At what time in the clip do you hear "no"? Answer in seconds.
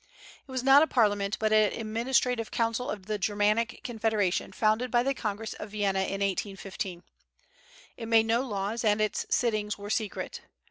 8.25-8.41